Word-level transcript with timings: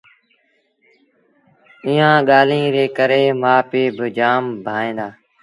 ايٚئآݩ 1.85 2.25
ڳآليٚن 2.29 2.65
ري 2.75 2.85
ڪري 2.97 3.23
مآ 3.41 3.55
پي 3.69 3.81
با 3.95 4.05
جآم 4.17 4.43
ڀائيٚݩ 4.65 4.97
دآ 4.97 5.07